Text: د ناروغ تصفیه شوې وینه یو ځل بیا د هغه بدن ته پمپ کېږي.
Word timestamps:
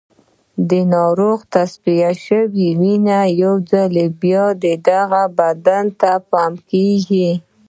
د 0.69 0.71
ناروغ 0.93 1.37
تصفیه 1.55 2.11
شوې 2.25 2.67
وینه 2.81 3.19
یو 3.41 3.53
ځل 3.71 3.93
بیا 4.21 4.45
د 4.63 4.65
هغه 4.99 5.23
بدن 5.39 5.85
ته 6.01 6.11
پمپ 6.29 6.57
کېږي. 6.71 7.29